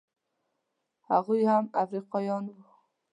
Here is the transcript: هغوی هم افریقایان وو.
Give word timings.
هغوی 1.09 1.41
هم 1.51 1.63
افریقایان 1.83 2.43
وو. 2.49 2.61